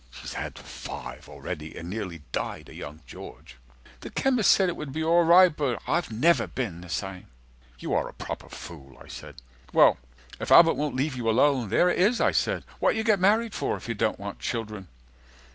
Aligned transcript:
(She's 0.09 0.33
had 0.33 0.57
five 0.57 1.29
already, 1.29 1.77
and 1.77 1.87
nearly 1.87 2.23
died 2.31 2.69
of 2.69 2.73
young 2.75 3.01
George.) 3.05 3.57
160 3.99 3.99
The 3.99 4.09
chemist 4.09 4.51
said 4.51 4.67
it 4.67 4.75
would 4.75 4.91
be 4.91 5.03
all 5.03 5.23
right, 5.23 5.55
but 5.55 5.79
I've 5.85 6.11
never 6.11 6.47
been 6.47 6.81
the 6.81 6.89
same. 6.89 7.27
You 7.77 7.93
are 7.93 8.07
a 8.07 8.13
proper 8.15 8.49
fool, 8.49 8.97
I 8.99 9.07
said. 9.07 9.35
Well, 9.73 9.99
if 10.39 10.51
Albert 10.51 10.73
won't 10.73 10.95
leave 10.95 11.15
you 11.15 11.29
alone, 11.29 11.69
there 11.69 11.87
it 11.87 11.99
is, 11.99 12.19
I 12.19 12.31
said, 12.31 12.63
What 12.79 12.95
you 12.95 13.03
get 13.03 13.19
married 13.19 13.53
for 13.53 13.77
if 13.77 13.87
you 13.87 13.93
don't 13.93 14.17
want 14.19 14.39
children? 14.39 14.87